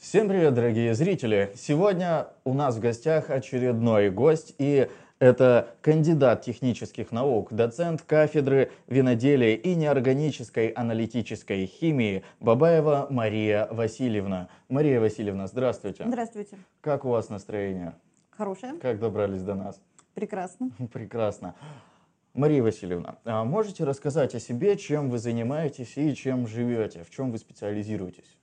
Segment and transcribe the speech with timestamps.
[0.00, 1.52] Всем привет, дорогие зрители!
[1.54, 4.88] Сегодня у нас в гостях очередной гость, и
[5.18, 14.48] это кандидат технических наук, доцент кафедры виноделия и неорганической аналитической химии Бабаева Мария Васильевна.
[14.70, 16.04] Мария Васильевна, здравствуйте.
[16.06, 16.56] Здравствуйте.
[16.80, 17.92] Как у вас настроение?
[18.30, 18.76] Хорошее.
[18.80, 19.82] Как добрались до нас?
[20.14, 20.70] Прекрасно.
[20.94, 21.54] Прекрасно.
[22.32, 27.30] Мария Васильевна, а можете рассказать о себе, чем вы занимаетесь и чем живете, в чем
[27.30, 28.38] вы специализируетесь?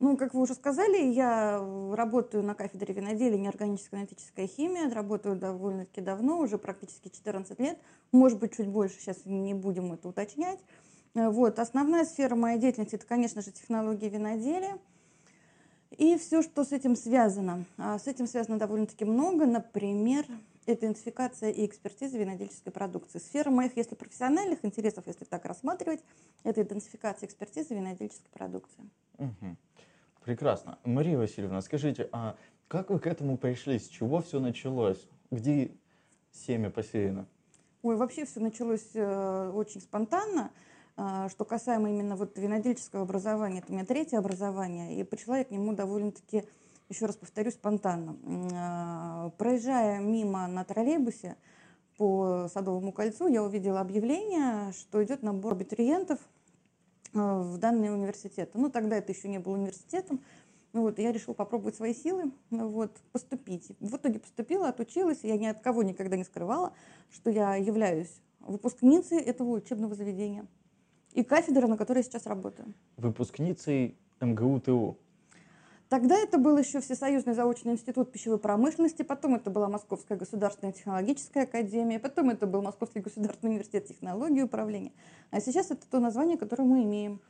[0.00, 1.58] Ну, как вы уже сказали, я
[1.92, 4.92] работаю на кафедре виноделия и неорганической аналитической химии.
[4.92, 7.78] Работаю довольно-таки давно, уже практически 14 лет.
[8.12, 10.58] Может быть, чуть больше, сейчас не будем это уточнять.
[11.14, 11.58] Вот.
[11.58, 14.78] Основная сфера моей деятельности– это, конечно же, технологии виноделия.
[15.96, 17.64] И все, что с этим связано.
[17.78, 19.46] А с этим связано довольно-таки много.
[19.46, 20.26] Например,
[20.66, 23.20] идентификация и экспертиза винодельческой продукции.
[23.20, 26.00] Сфера моих, если профессиональных интересов, если так рассматривать,
[26.42, 28.82] это идентификация и экспертиза винодельческой продукции.
[29.18, 29.53] Угу.
[30.24, 30.78] Прекрасно.
[30.84, 33.78] Мария Васильевна, скажите, а как вы к этому пришли?
[33.78, 35.06] С чего все началось?
[35.30, 35.70] Где
[36.32, 37.26] семя посеяно?
[37.82, 40.50] Ой, вообще все началось э, очень спонтанно.
[40.96, 45.44] Э, что касаемо именно вот винодельческого образования, это у меня третье образование, и пришла я
[45.44, 46.44] к нему довольно-таки,
[46.88, 48.16] еще раз повторюсь, спонтанно.
[48.24, 51.36] Э, проезжая мимо на троллейбусе
[51.98, 56.18] по Садовому кольцу, я увидела объявление, что идет набор абитуриентов–
[57.14, 58.50] в данный университет.
[58.54, 60.20] Ну, тогда это еще не было университетом.
[60.72, 63.70] Ну, вот, я решила попробовать свои силы, ну, вот, поступить.
[63.78, 65.20] В итоге поступила, отучилась.
[65.22, 66.72] Я ни от кого никогда не скрывала,
[67.10, 70.46] что я являюсь выпускницей этого учебного заведения
[71.12, 72.74] и кафедры, на которой я сейчас работаю.
[72.96, 74.98] Выпускницей МГУ-ТУ.
[75.88, 81.42] Тогда это был еще Всесоюзный заочный институт пищевой промышленности, потом это была Московская государственная технологическая
[81.42, 84.92] академия, потом это был Московский государственный университет технологии и управления.
[85.30, 87.20] А сейчас это то название, которое мы имеем.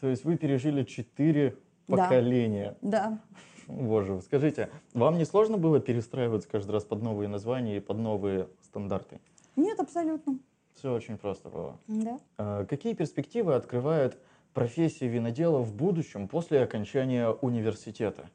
[0.00, 2.76] То есть вы пережили четыре поколения.
[2.82, 3.18] Да.
[3.66, 8.48] Боже, скажите, вам не сложно было перестраиваться каждый раз под новые названия и под новые
[8.62, 9.20] стандарты?
[9.56, 10.38] Нет, абсолютно.
[10.74, 11.78] Все очень просто было.
[11.86, 12.18] Да.
[12.38, 14.16] А какие перспективы открывает
[14.54, 18.28] профессии винодела в будущем после окончания университета?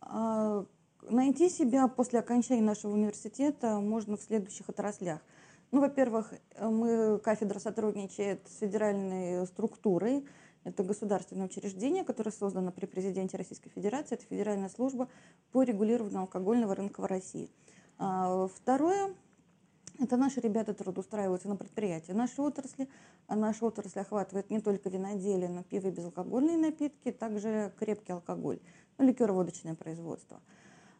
[0.00, 0.64] А,
[1.08, 5.20] найти себя после окончания нашего университета можно в следующих отраслях.
[5.70, 10.26] Ну, во-первых, мы, кафедра сотрудничает с федеральной структурой.
[10.64, 14.16] Это государственное учреждение, которое создано при президенте Российской Федерации.
[14.16, 15.08] Это Федеральная служба
[15.52, 17.50] по регулированию алкогольного рынка в России.
[17.98, 19.14] А, второе
[20.00, 22.88] это наши ребята трудоустраиваются на предприятии нашей отрасли.
[23.26, 28.60] А наша отрасль охватывает не только виноделие, но пиво и безалкогольные напитки, также крепкий алкоголь,
[28.98, 30.40] ну, ликероводочное производство.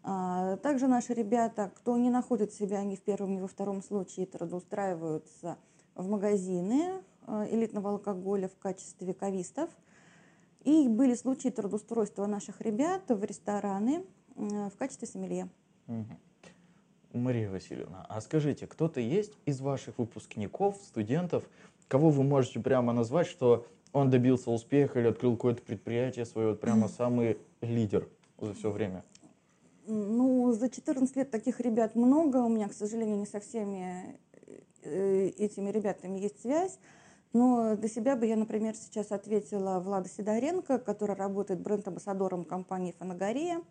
[0.03, 4.27] А, также наши ребята, кто не находит себя ни в первом, ни во втором случае,
[4.27, 5.56] трудоустраиваются
[5.94, 9.71] в магазины а, элитного алкоголя в качестве кавистов.
[10.62, 14.05] И были случаи трудоустройства наших ребят в рестораны
[14.37, 15.49] в качестве сомелье.
[15.89, 16.29] Угу.
[17.12, 21.44] Мария Васильевна, а скажите, кто-то есть из ваших выпускников, студентов,
[21.88, 26.60] кого вы можете прямо назвать, что он добился успеха или открыл какое-то предприятие свое, вот
[26.60, 29.04] прямо самый лидер за все время?
[29.87, 32.37] Ну, за 14 лет таких ребят много.
[32.38, 34.19] У меня, к сожалению, не со всеми
[34.82, 36.78] э, этими ребятами есть связь.
[37.32, 43.62] Но для себя бы я, например, сейчас ответила Влада Сидоренко, которая работает бренд-амбассадором компании «Фанагория».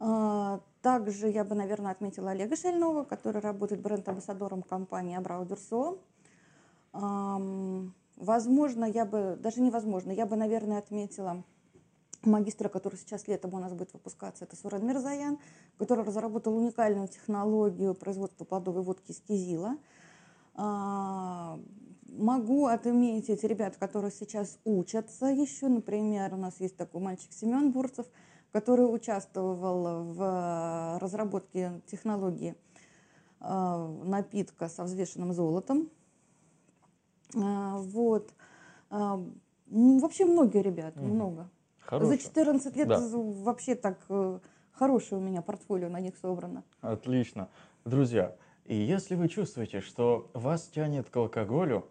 [0.00, 5.98] А, также я бы, наверное, отметила Олега Шельнова, который работает бренд-амбассадором компании Абрау Дюрсо.
[8.16, 11.44] Возможно, я бы, даже невозможно, я бы, наверное, отметила
[12.22, 15.38] магистра, который сейчас летом у нас будет выпускаться, это Сурен Мирзаян,
[15.76, 19.76] который разработал уникальную технологию производства плодовой водки из кизила.
[20.54, 21.60] А,
[22.08, 25.68] могу отметить ребят, которые сейчас учатся еще.
[25.68, 28.06] Например, у нас есть такой мальчик Семен Бурцев–
[28.52, 32.54] который участвовал в разработке технологии
[33.40, 35.90] э, напитка со взвешенным золотом.
[37.34, 38.32] Э, вот.
[38.90, 39.16] Э,
[39.66, 41.06] вообще многие ребят, угу.
[41.06, 41.50] много.
[41.80, 42.10] Хорошо.
[42.10, 43.00] За 14 лет да.
[43.00, 43.98] вообще так
[44.72, 46.62] хорошее у меня портфолио на них собрано.
[46.80, 47.48] Отлично.
[47.84, 51.86] Друзья, и если вы чувствуете, что вас тянет к алкоголю,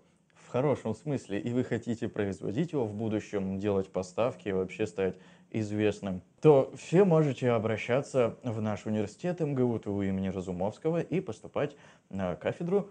[0.48, 5.18] в хорошем смысле, и вы хотите производить его в будущем, делать поставки и вообще стать
[5.52, 11.76] известным, то все можете обращаться в наш университет МГУ имени Разумовского и поступать
[12.10, 12.90] на кафедру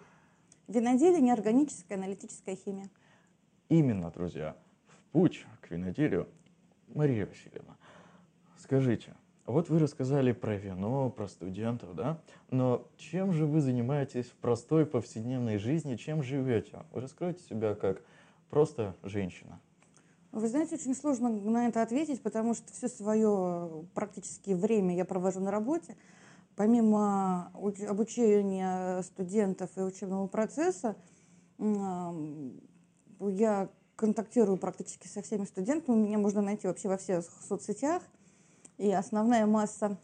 [0.69, 2.91] Виноделие, неорганическая аналитическая химия.
[3.69, 4.57] Именно, друзья,
[4.89, 6.29] в путь к виноделию.
[6.89, 7.77] Мария Васильевна,
[8.59, 9.15] скажите,
[9.45, 12.21] вот вы рассказали про вино, про студентов, да?
[12.51, 16.79] Но чем же вы занимаетесь в простой повседневной жизни, чем живете?
[16.91, 18.03] Вы раскроете себя как
[18.51, 19.61] просто женщина.
[20.33, 25.41] Вы знаете, очень сложно на это ответить, потому что все свое практически время я провожу
[25.41, 25.97] на работе.
[26.57, 27.51] Помимо
[27.89, 30.97] обучения студентов и учебного процесса,
[31.59, 35.97] я контактирую практически со всеми студентами.
[35.97, 38.03] Меня можно найти вообще во всех соцсетях.
[38.79, 39.99] И основная масса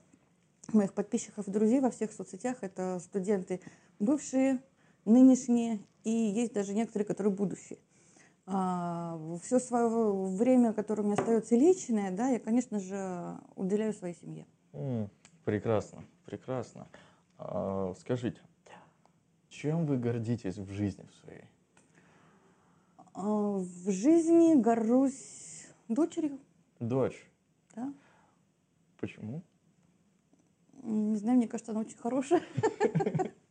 [0.72, 3.60] моих подписчиков и друзей во всех соцсетях это студенты
[3.98, 4.62] бывшие,
[5.04, 7.78] нынешние и есть даже некоторые, которые будущие.
[8.47, 9.89] А, все свое
[10.37, 14.47] время, которое у меня остается личное, да, я, конечно же, уделяю своей семье.
[14.73, 15.09] Mm,
[15.44, 16.89] прекрасно, прекрасно.
[17.39, 18.41] А, скажите,
[19.49, 21.44] чем вы гордитесь в жизни в своей?
[23.15, 26.39] А, в жизни горжусь дочерью.
[26.81, 27.25] Дочь?
[27.77, 27.93] Да.
[28.99, 29.43] Почему?
[30.83, 32.43] Не знаю, мне кажется, она очень хорошая.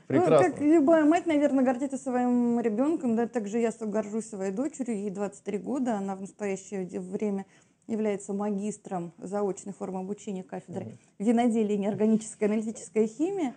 [0.06, 0.36] Прекрасно.
[0.36, 5.10] Ну, как любая мать, наверное, гордится своим ребенком, да, также я горжусь своей дочерью, ей
[5.10, 7.46] 23 года, она в настоящее время
[7.86, 10.98] является магистром заочной формы обучения кафедры mm-hmm.
[11.18, 13.54] виноделия и неорганическая аналитическая химия.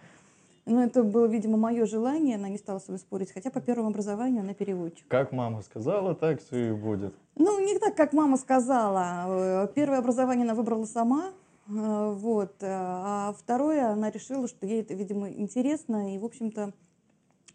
[0.66, 3.88] Но это было, видимо, мое желание, она не стала со мной спорить, хотя по первому
[3.88, 5.07] образованию она переводчик.
[5.07, 7.13] Как мама сказала, так все и будет.
[7.36, 9.63] Ну, не так, как мама сказала.
[9.63, 11.31] Э, первое образование она выбрала сама,
[11.67, 12.63] вот.
[12.63, 16.73] Э, а второе, она решила, что ей это, видимо, интересно, и, в общем-то,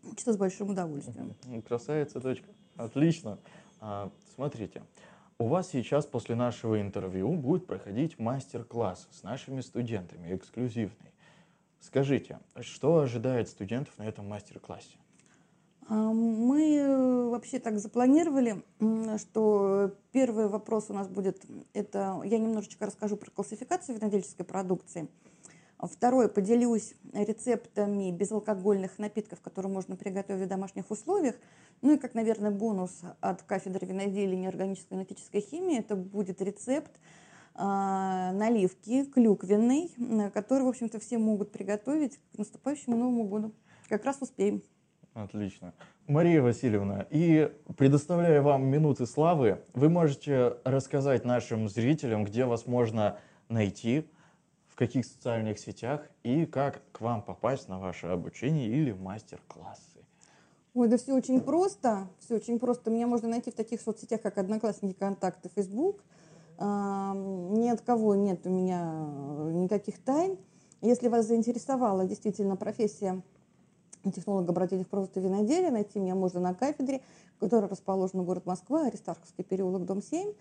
[0.04, 1.34] учится с большим удовольствием.
[1.66, 2.48] Красавица, дочка.
[2.76, 3.38] Отлично.
[3.80, 4.82] А, смотрите,
[5.38, 11.12] у вас сейчас после нашего интервью будет проходить мастер-класс с нашими студентами, эксклюзивный.
[11.80, 14.96] Скажите, что ожидает студентов на этом мастер-классе?
[15.92, 18.64] А, мы э, вообще так запланировали,
[19.18, 21.44] что первый вопрос у нас будет,
[21.74, 25.08] это я немножечко расскажу про классификацию винодельческой продукции.
[25.78, 31.34] Второе, поделюсь рецептами безалкогольных напитков, которые можно приготовить в домашних условиях.
[31.82, 36.92] Ну и как, наверное, бонус от кафедры виноделия неорганической аналитической химии, это будет рецепт
[37.54, 39.90] а, наливки клюквенной,
[40.32, 43.52] который, в общем-то, все могут приготовить к наступающему Новому году.
[43.90, 44.62] Как раз успеем.
[45.14, 45.74] Отлично.
[46.06, 53.18] Мария Васильевна, и предоставляя вам минуты славы, вы можете рассказать нашим зрителям, где вас можно
[53.48, 54.08] найти,
[54.68, 60.00] в каких социальных сетях и как к вам попасть на ваше обучение или мастер-классы.
[60.74, 62.08] Ой, да все очень просто.
[62.18, 62.90] Все очень просто.
[62.90, 66.02] Меня можно найти в таких соцсетях, как Одноклассники, Контакты, Фейсбук.
[66.58, 69.06] Ни от кого нет у меня
[69.52, 70.38] никаких тайн.
[70.80, 73.22] Если вас заинтересовала действительно профессия
[74.10, 77.02] технолога обратительных производств и виноделия, найти меня можно на кафедре,
[77.38, 80.32] которая расположена в город Москва, Аристарховский переулок, дом 7.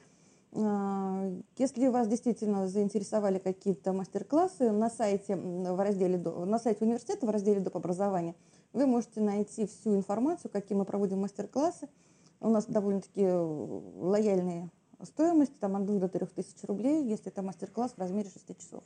[0.53, 7.29] А, если вас действительно заинтересовали какие-то мастер-классы, на сайте, в разделе, на сайте университета в
[7.29, 7.77] разделе доп.
[7.77, 8.35] образования
[8.73, 11.87] вы можете найти всю информацию, какие мы проводим мастер-классы.
[12.39, 14.69] У нас довольно-таки лояльные
[15.03, 18.83] стоимость там, от 2 до 3 тысяч рублей, если это мастер-класс в размере 6 часов.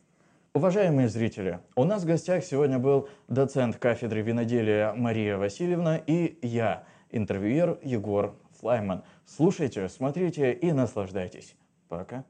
[0.55, 6.85] Уважаемые зрители, у нас в гостях сегодня был доцент кафедры виноделия Мария Васильевна и я,
[7.11, 9.03] интервьюер Егор Флайман.
[9.25, 11.57] Слушайте, смотрите и наслаждайтесь.
[11.89, 12.23] Пока.